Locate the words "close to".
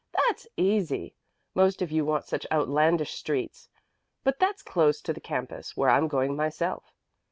4.63-5.13